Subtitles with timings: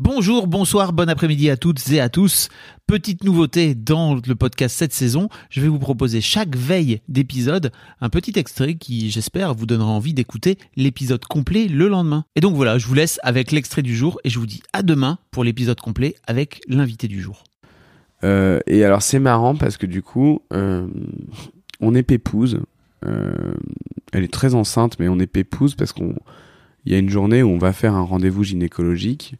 [0.00, 2.48] Bonjour, bonsoir, bon après-midi à toutes et à tous.
[2.88, 7.70] Petite nouveauté dans le podcast cette saison, je vais vous proposer chaque veille d'épisode
[8.00, 12.24] un petit extrait qui, j'espère, vous donnera envie d'écouter l'épisode complet le lendemain.
[12.34, 14.82] Et donc voilà, je vous laisse avec l'extrait du jour et je vous dis à
[14.82, 17.44] demain pour l'épisode complet avec l'invité du jour.
[18.24, 20.88] Euh, et alors c'est marrant parce que du coup, euh,
[21.78, 22.58] on est pépouse.
[23.06, 23.54] Euh,
[24.12, 26.16] elle est très enceinte, mais on est pépouse parce qu'on
[26.84, 29.36] il y a une journée où on va faire un rendez-vous gynécologique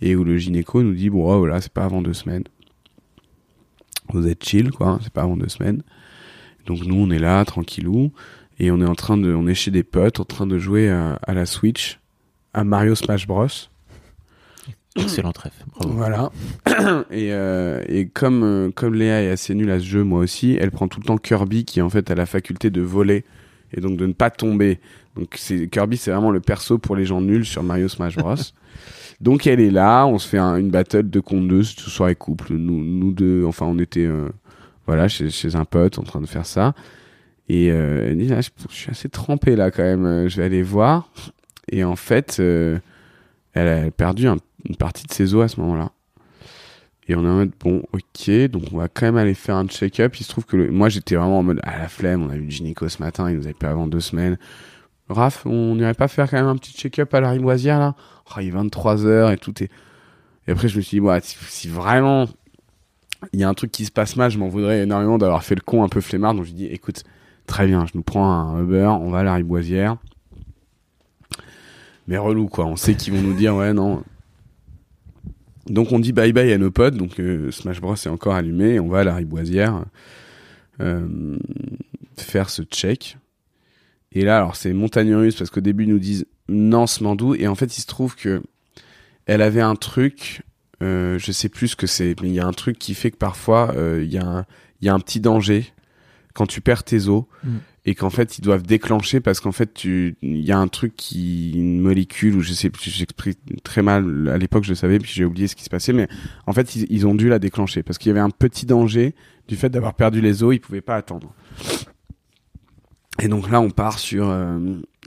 [0.00, 2.44] et où le gynéco nous dit bon oh, voilà c'est pas avant deux semaines
[4.10, 5.82] vous êtes chill quoi hein, c'est pas avant deux semaines
[6.66, 8.12] donc nous on est là tranquillou
[8.58, 10.88] et on est en train de on est chez des potes en train de jouer
[10.88, 12.00] à, à la Switch
[12.54, 13.46] à Mario Smash Bros
[14.96, 15.52] Excellent rêve.
[15.76, 15.94] Bravo.
[15.94, 16.32] voilà
[17.10, 20.56] et, euh, et comme euh, comme Léa est assez nulle à ce jeu moi aussi
[20.60, 23.24] elle prend tout le temps Kirby qui en fait a la faculté de voler
[23.72, 24.78] et donc de ne pas tomber
[25.16, 28.34] donc c'est Kirby c'est vraiment le perso pour les gens nuls sur Mario Smash Bros
[29.20, 32.14] Donc elle est là, on se fait un- une battle de contre deux, ce soirée
[32.14, 32.52] couple.
[32.54, 34.28] Nous, nous deux, enfin on était euh,
[34.86, 36.72] voilà chez, chez un pote en train de faire ça.
[37.48, 40.06] Et euh, elle dit là, je, je suis assez trempé là quand même.
[40.06, 41.10] euh, Je vais aller voir.
[41.72, 42.78] Et en fait, euh,
[43.54, 44.36] elle a perdu un-
[44.68, 45.90] une partie de ses os à ce moment-là.
[47.08, 49.66] Et on est en mode bon, ok, donc on va quand même aller faire un
[49.66, 50.14] check-up.
[50.16, 52.22] Il se trouve que moi j'étais vraiment en mode à la flemme.
[52.22, 54.38] On a eu le gynéco ce matin, il nous avait pas avant deux semaines.
[55.08, 57.94] Raph, on n'irait pas faire quand même un petit check-up à la riboisière là?
[58.30, 59.54] Oh, il est 23h et tout.
[59.62, 62.26] Et après, je me suis dit, si vraiment
[63.32, 65.54] il y a un truc qui se passe mal, je m'en voudrais énormément d'avoir fait
[65.54, 66.34] le con un peu flemmard.
[66.34, 67.04] Donc, je dis, écoute,
[67.46, 69.96] très bien, je nous prends un Uber, on va à la riboisière.
[72.06, 72.66] Mais relou, quoi.
[72.66, 74.02] On sait qu'ils vont nous dire, ouais, non.
[75.68, 76.96] Donc, on dit bye bye à nos potes.
[76.96, 78.80] Donc, euh, Smash Bros est encore allumé.
[78.80, 79.84] On va à la riboisière
[80.80, 81.36] euh,
[82.16, 83.16] faire ce check.
[84.12, 87.54] Et là, alors, c'est montagne parce qu'au début, ils nous disent Nance Mandou et en
[87.54, 88.42] fait il se trouve que
[89.26, 90.42] elle avait un truc
[90.82, 93.10] euh, je sais plus ce que c'est mais il y a un truc qui fait
[93.10, 94.18] que parfois euh, il y
[94.84, 95.66] y a un petit danger
[96.38, 97.48] quand tu perds tes os Mm.
[97.84, 100.94] et qu'en fait ils doivent déclencher parce qu'en fait tu il y a un truc
[100.96, 103.34] qui une molécule ou je sais plus j'exprime
[103.64, 106.08] très mal à l'époque je le savais puis j'ai oublié ce qui se passait mais
[106.46, 109.14] en fait ils, ils ont dû la déclencher parce qu'il y avait un petit danger
[109.48, 111.32] du fait d'avoir perdu les os ils pouvaient pas attendre
[113.20, 114.58] et donc là on part sur euh,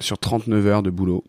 [0.00, 1.24] sur 39 heures de boulot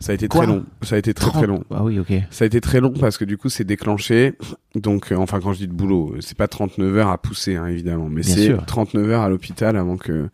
[0.00, 1.48] ça a été Quoi très long ça a été très très 30.
[1.48, 2.12] long Ah oui, ok.
[2.30, 4.34] ça a été très long parce que du coup c'est déclenché.
[4.74, 7.56] Donc euh, enfin quand je dis de boulot, euh, c'est pas 39 heures à pousser
[7.56, 8.64] hein, évidemment, mais Bien c'est sûr.
[8.66, 10.28] 39 heures à l'hôpital avant que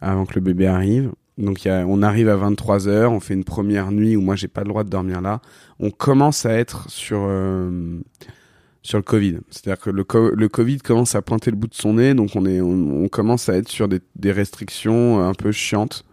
[0.00, 1.10] avant que le bébé arrive.
[1.38, 4.20] Donc il y a, on arrive à 23 heures, on fait une première nuit où
[4.20, 5.40] moi j'ai pas le droit de dormir là.
[5.80, 7.98] On commence à être sur euh,
[8.82, 9.38] sur le Covid.
[9.48, 12.30] C'est-à-dire que le, co- le Covid commence à pointer le bout de son nez, donc
[12.34, 16.04] on est on, on commence à être sur des, des restrictions un peu chiantes.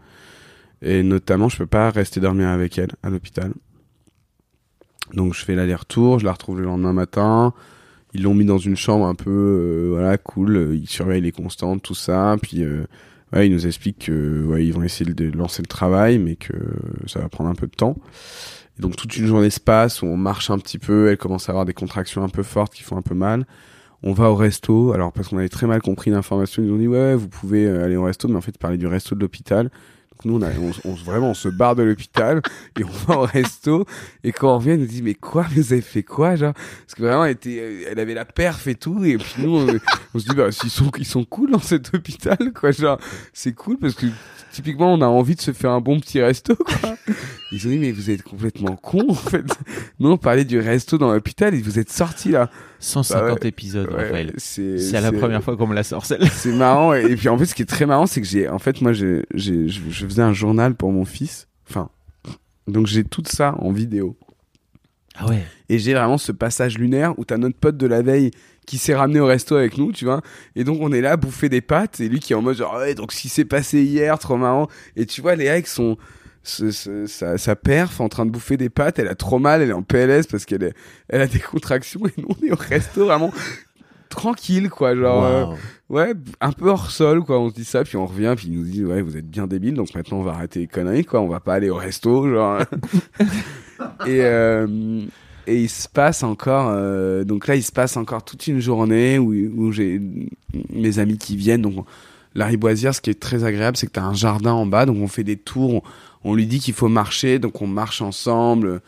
[0.82, 3.52] Et notamment, je peux pas rester dormir avec elle à l'hôpital.
[5.14, 7.54] Donc je fais l'aller-retour, je la retrouve le lendemain matin.
[8.14, 11.82] Ils l'ont mis dans une chambre un peu euh, voilà cool, ils surveillent les constantes,
[11.84, 12.86] tout ça, puis euh,
[13.34, 16.54] ouais, ils nous expliquent que ouais, ils vont essayer de lancer le travail mais que
[17.06, 17.98] ça va prendre un peu de temps.
[18.78, 21.50] Et donc toute une journée se passe où on marche un petit peu, elle commence
[21.50, 23.46] à avoir des contractions un peu fortes qui font un peu mal.
[24.02, 26.88] On va au resto, alors parce qu'on avait très mal compris l'information, ils ont dit
[26.88, 29.70] ouais, vous pouvez euh, aller au resto, mais en fait parlaient du resto de l'hôpital.
[30.26, 32.42] Nous on, a, on, on- vraiment on se barre de l'hôpital
[32.78, 33.86] et on va au resto.
[34.24, 35.46] Et quand on revient elle nous dit mais quoi?
[35.56, 36.54] Vous avez fait quoi genre?
[36.54, 39.04] Parce que vraiment elle était elle avait la perf et tout.
[39.06, 39.68] Et puis nous on,
[40.14, 42.72] on se dit bah ils sont ils sont cool dans cet hôpital quoi.
[42.72, 43.00] Genre
[43.34, 44.08] c'est cool parce que
[44.52, 46.96] typiquement on a envie de se faire un bon petit resto quoi
[47.52, 49.44] ils ont dit mais vous êtes complètement con en fait
[50.00, 52.50] nous on parlait du resto dans l'hôpital et vous êtes sortis là
[52.80, 53.48] 150 Bah ouais.
[53.48, 54.34] épisodes, Ouais, Raphaël.
[54.38, 57.28] c'est C'est la première fois qu'on me la sort, celle c'est marrant et, et puis
[57.30, 59.68] en fait ce qui est très marrant c'est que j'ai en fait moi j'ai j'ai
[59.68, 61.90] je je faisais un journal pour mon fils enfin
[62.68, 64.16] donc j'ai tout ça en vidéo
[65.16, 65.44] Ah ouais.
[65.70, 68.32] et j'ai vraiment ce passage lunaire où t'as notre pote de la veille
[68.68, 70.22] qui s'est ramené au resto avec nous, tu vois.
[70.56, 72.56] Et donc on est là à bouffer des pâtes et lui qui est en mode
[72.56, 74.68] genre ouais donc ce qui s'est passé hier, trop marrant.
[74.96, 75.98] Et tu vois Léa avec son
[76.44, 79.62] ce- ce- sa, sa perf en train de bouffer des pâtes, elle a trop mal,
[79.62, 80.74] elle est en PLS parce qu'elle est,
[81.10, 83.32] elle a des contractions et nous on est au resto vraiment
[84.10, 85.46] tranquille quoi, genre euh,
[85.90, 87.40] ouais un peu hors sol quoi.
[87.40, 89.46] On se dit ça puis on revient puis ils nous disent ouais vous êtes bien
[89.46, 92.28] débile donc maintenant on va arrêter les conneries quoi, on va pas aller au resto
[92.28, 92.60] genre.
[94.08, 95.02] et euh,
[95.48, 99.20] et il se passe encore euh, donc là il se passe encore toute une journée
[99.20, 100.02] où, où j'ai
[100.74, 101.86] mes amis qui viennent donc
[102.36, 104.86] La riboisière, ce qui est très agréable, c'est que tu as un jardin en bas,
[104.86, 105.84] donc on fait des tours,
[106.24, 108.82] on, lui dit qu'il faut marcher, donc on marche ensemble.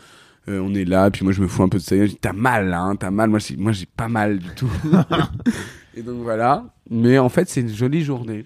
[0.50, 1.96] Euh, on est là, puis moi je me fous un peu de ça.
[2.20, 3.30] T'as mal, hein, t'as mal.
[3.30, 4.72] Moi, moi j'ai pas mal du tout.
[5.96, 6.66] et donc voilà.
[6.90, 8.46] Mais en fait, c'est une jolie journée.